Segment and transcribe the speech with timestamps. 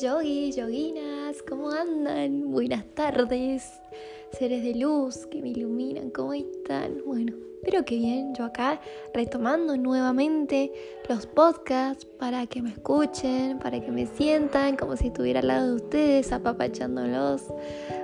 [0.00, 2.50] yogis, yoginas, ¿cómo andan?
[2.50, 3.80] Buenas tardes,
[4.38, 7.02] seres de luz que me iluminan, ¿cómo están?
[7.04, 8.80] Bueno, espero que bien, yo acá
[9.12, 10.72] retomando nuevamente
[11.08, 15.68] los podcasts para que me escuchen, para que me sientan como si estuviera al lado
[15.68, 17.42] de ustedes, apapachándolos.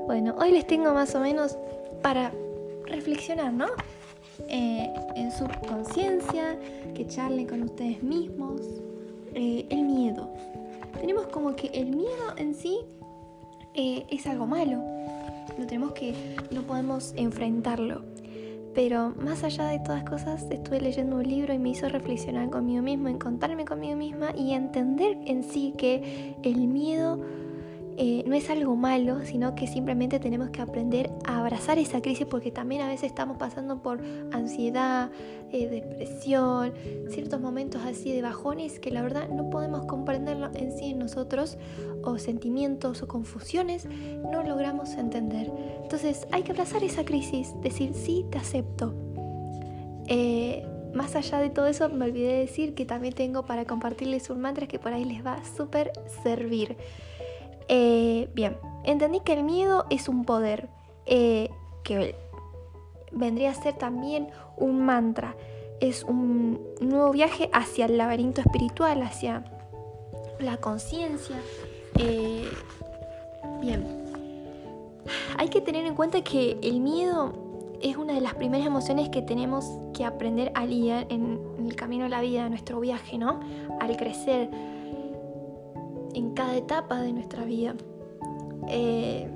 [0.06, 1.56] Bueno, hoy les tengo más o menos
[2.02, 2.32] para
[2.84, 3.68] reflexionar, ¿no?
[4.48, 6.58] Eh, en su conciencia,
[6.94, 8.60] que charlen con ustedes mismos.
[9.34, 10.28] Eh, el miedo
[10.98, 12.78] tenemos como que el miedo en sí
[13.74, 14.82] eh, es algo malo.
[15.58, 16.14] No tenemos que,
[16.50, 18.02] no podemos enfrentarlo.
[18.74, 22.82] Pero más allá de todas cosas, estuve leyendo un libro y me hizo reflexionar conmigo
[22.82, 27.18] mismo, encontrarme conmigo misma y entender en sí que el miedo
[28.00, 32.26] eh, no es algo malo, sino que simplemente tenemos que aprender a abrazar esa crisis
[32.26, 35.10] porque también a veces estamos pasando por ansiedad,
[35.50, 36.72] eh, depresión,
[37.10, 41.58] ciertos momentos así de bajones que la verdad no podemos comprenderlo en sí en nosotros
[42.04, 43.88] o sentimientos o confusiones
[44.30, 45.50] no logramos entender.
[45.82, 48.94] Entonces hay que abrazar esa crisis, decir sí, te acepto.
[50.06, 54.30] Eh, más allá de todo eso, me olvidé de decir que también tengo para compartirles
[54.30, 55.90] un mantra que por ahí les va a súper
[56.22, 56.76] servir.
[57.68, 60.68] Eh, bien, entendí que el miedo es un poder,
[61.06, 61.50] eh,
[61.84, 62.14] que
[63.12, 65.34] vendría a ser también un mantra.
[65.80, 69.44] Es un nuevo viaje hacia el laberinto espiritual, hacia
[70.40, 71.36] la conciencia.
[71.98, 72.48] Eh,
[73.60, 73.84] bien,
[75.36, 77.32] hay que tener en cuenta que el miedo
[77.80, 82.04] es una de las primeras emociones que tenemos que aprender a lidiar en el camino
[82.04, 83.40] de la vida, nuestro viaje, ¿no?
[83.80, 84.50] Al crecer,
[86.18, 87.74] en cada etapa de nuestra vida.
[88.68, 89.30] Eh,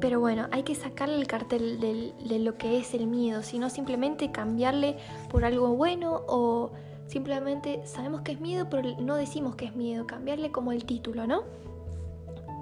[0.00, 4.30] pero bueno, hay que sacarle el cartel de lo que es el miedo, sino simplemente
[4.30, 4.98] cambiarle
[5.30, 6.70] por algo bueno o
[7.06, 11.26] simplemente sabemos que es miedo, pero no decimos que es miedo, cambiarle como el título,
[11.26, 11.44] ¿no?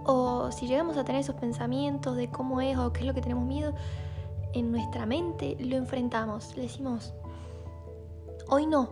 [0.04, 3.20] O si llegamos a tener esos pensamientos de cómo es o qué es lo que
[3.20, 3.74] tenemos miedo,
[4.52, 7.12] en nuestra mente lo enfrentamos, le decimos,
[8.48, 8.90] hoy no,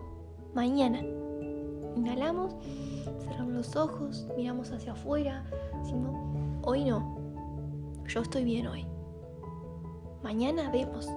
[0.54, 1.00] mañana.
[1.96, 2.54] Inhalamos
[3.20, 5.44] cerramos los ojos, miramos hacia afuera,
[6.62, 7.16] hoy no,
[8.06, 8.86] yo estoy bien hoy.
[10.22, 11.08] Mañana vemos.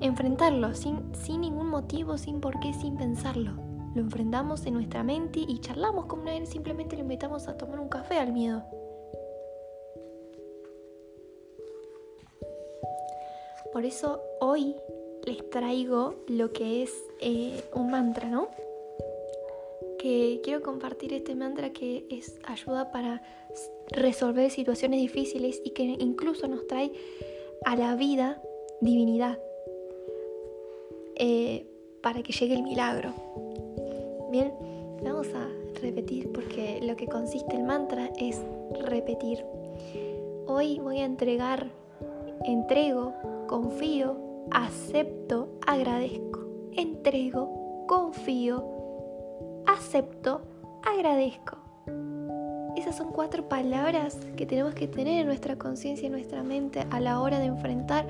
[0.00, 3.52] Enfrentarlo sin, sin ningún motivo, sin por qué, sin pensarlo.
[3.94, 7.88] Lo enfrentamos en nuestra mente y charlamos con él, simplemente le invitamos a tomar un
[7.88, 8.62] café al miedo.
[13.72, 14.76] Por eso hoy
[15.24, 18.48] les traigo lo que es eh, un mantra, ¿no?
[20.42, 23.22] Quiero compartir este mantra que es ayuda para
[23.88, 26.92] resolver situaciones difíciles y que incluso nos trae
[27.64, 28.40] a la vida
[28.80, 29.38] divinidad
[31.16, 31.66] eh,
[32.02, 33.14] para que llegue el milagro.
[34.30, 34.52] Bien,
[35.02, 35.48] vamos a
[35.80, 38.40] repetir porque lo que consiste el mantra es
[38.84, 39.44] repetir.
[40.46, 41.70] Hoy voy a entregar,
[42.44, 43.14] entrego,
[43.46, 44.16] confío,
[44.50, 46.46] acepto, agradezco.
[46.72, 48.75] Entrego, confío,
[49.76, 50.42] acepto,
[50.84, 51.58] agradezco.
[52.76, 57.00] Esas son cuatro palabras que tenemos que tener en nuestra conciencia y nuestra mente a
[57.00, 58.06] la hora de enfrentar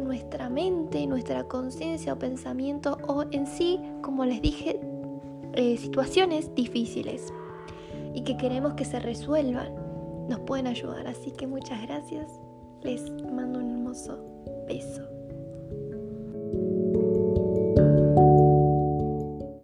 [0.00, 4.80] nuestra mente, nuestra conciencia o pensamiento o en sí, como les dije,
[5.54, 7.32] eh, situaciones difíciles
[8.14, 9.74] y que queremos que se resuelvan.
[10.28, 11.06] Nos pueden ayudar.
[11.06, 12.30] Así que muchas gracias.
[12.82, 14.18] Les mando un hermoso
[14.66, 15.19] beso.